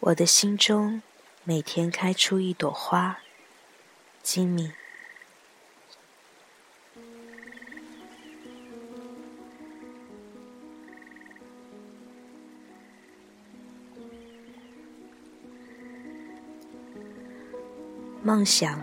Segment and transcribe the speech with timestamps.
[0.00, 1.02] 我的心中
[1.42, 3.18] 每天开出一朵花，
[4.22, 4.72] 金敏。
[18.22, 18.80] 梦想，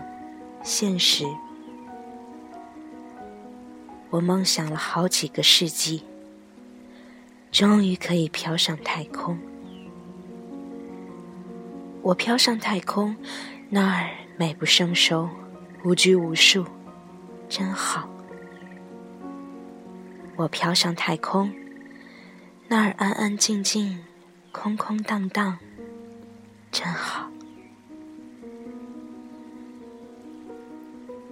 [0.62, 1.24] 现实。
[4.10, 6.04] 我梦想了好几个世纪，
[7.50, 9.55] 终于可以飘上太空。
[12.06, 13.16] 我飘上太空，
[13.68, 15.28] 那儿美不胜收，
[15.82, 16.64] 无拘无束，
[17.48, 18.08] 真好。
[20.36, 21.52] 我飘上太空，
[22.68, 24.04] 那儿安安静静，
[24.52, 25.58] 空空荡荡，
[26.70, 27.28] 真好。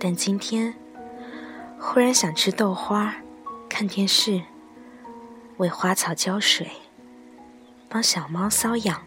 [0.01, 0.75] 但今天。
[1.79, 3.15] 忽然想吃豆花，
[3.69, 4.43] 看电视，
[5.59, 6.67] 为花草浇水，
[7.89, 9.01] 帮小猫搔痒，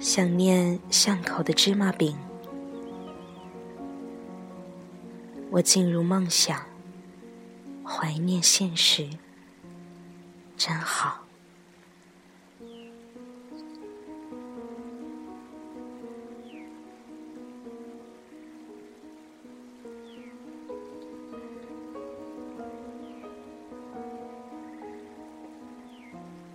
[0.00, 2.16] 想念巷口的芝麻饼。
[5.50, 6.58] 我进入梦想，
[7.84, 9.06] 怀念现实，
[10.56, 11.18] 真好。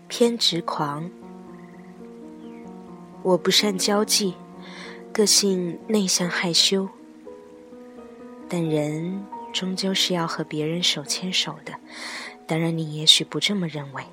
[0.08, 1.08] 偏执狂，
[3.26, 4.36] 我不善交际，
[5.12, 6.88] 个性内向害羞。
[8.48, 11.74] 但人终究是要和别人手牵手的，
[12.46, 14.04] 当然你也许不这么认为。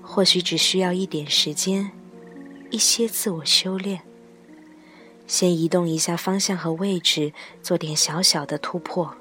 [0.00, 1.90] 或许只需要一点时间，
[2.70, 4.02] 一些自我修炼，
[5.26, 9.16] 先移动一下方向和位置，做点小小的突破。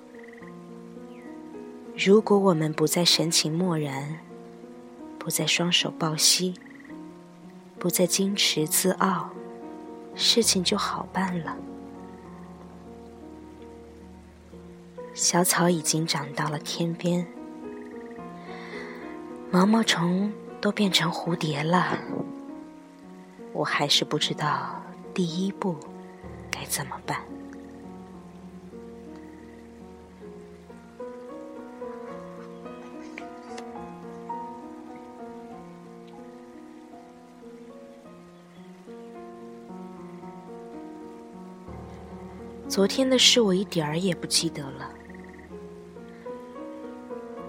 [1.98, 4.20] 如果我们不再神情漠然。
[5.17, 6.54] 不再双手抱膝，
[7.85, 9.29] 不再矜持自傲，
[10.15, 11.55] 事情就好办了。
[15.13, 17.27] 小草已经长到了天边，
[19.51, 21.99] 毛毛虫都变成蝴蝶了，
[23.53, 24.81] 我还是不知道
[25.13, 25.75] 第一步
[26.49, 27.21] 该怎么办。
[42.75, 44.91] 昨天的事我一点儿也不记得了。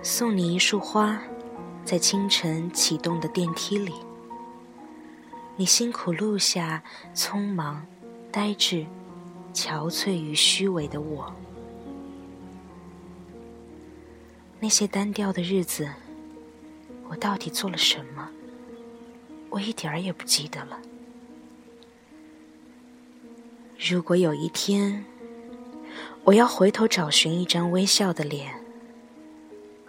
[0.00, 1.20] 送你一束花，
[1.84, 3.92] 在清晨启动的电梯里，
[5.56, 6.80] 你辛苦录下
[7.12, 7.84] 匆忙、
[8.30, 8.86] 呆滞、
[9.52, 11.34] 憔悴与虚伪的我。
[14.60, 15.90] 那些单调的日子，
[17.08, 18.30] 我到底做了什么？
[19.50, 20.78] 我一点儿也不记得了。
[23.90, 25.04] 如果有一天，
[26.24, 28.52] 我要回头找寻一张微笑的脸，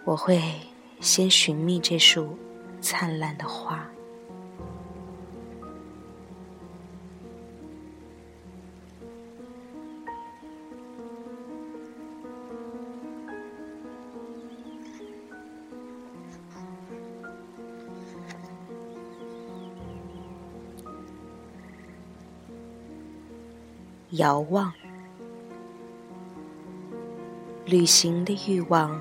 [0.04, 0.40] 我会
[1.00, 2.38] 先寻觅这束
[2.80, 3.84] 灿烂的花。
[24.12, 24.72] 遥望。
[27.68, 28.98] 旅行的欲望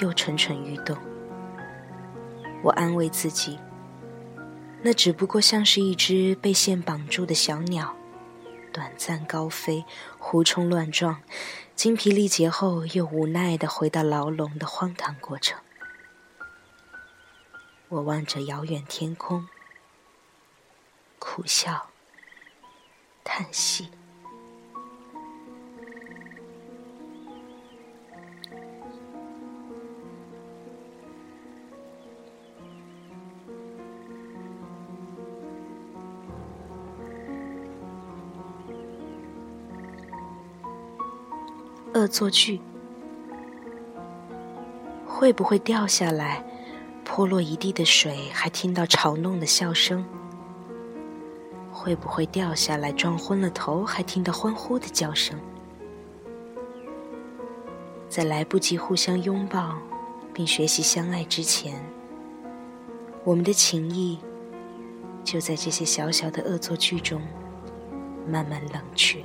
[0.00, 0.96] 又蠢蠢欲动，
[2.62, 3.58] 我安慰自己，
[4.80, 7.94] 那只不过像是一只被线绑住的小鸟，
[8.72, 9.84] 短暂高飞，
[10.18, 11.20] 胡冲乱撞，
[11.76, 15.58] 精疲力竭后又无奈的回到牢笼的荒唐过程。
[17.90, 19.46] 我望着遥远天空，
[21.18, 21.90] 苦笑，
[23.22, 23.90] 叹息。
[42.00, 42.58] 恶作剧
[45.06, 46.42] 会不会掉下来，
[47.04, 50.02] 泼落一地的水，还听到嘲弄的笑声？
[51.70, 55.38] 会不会掉下来，撞昏了头，还听到欢呼的叫声？
[58.08, 59.76] 在来不及互相拥抱
[60.32, 61.84] 并学习相爱之前，
[63.24, 64.18] 我们的情谊
[65.22, 67.20] 就在这些小小的恶作剧中
[68.26, 69.22] 慢慢冷却。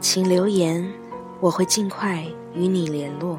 [0.00, 0.90] 请留言，
[1.40, 2.24] 我会尽快
[2.54, 3.38] 与你联络。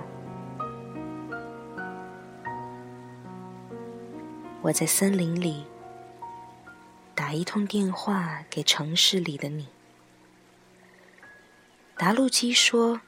[4.62, 5.66] 我在森林里
[7.16, 9.70] 打一通电话给城市里的你。
[11.98, 13.02] 答录机说：“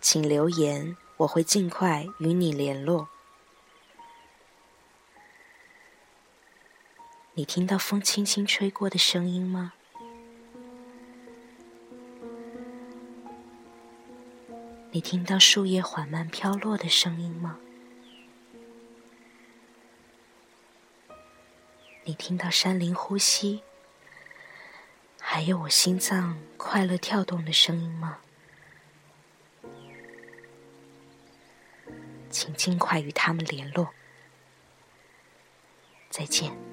[0.00, 3.08] 请留言，我会尽快与你联络。”
[7.34, 9.72] 你听到风轻轻吹过的声音吗？
[14.92, 17.58] 你听到树叶缓慢飘落的声音吗？
[22.02, 23.62] 你听到山林呼吸，
[25.20, 28.18] 还有我心脏快乐跳动的声音吗？
[32.28, 33.94] 请尽快与他们联络。
[36.08, 36.69] 再见。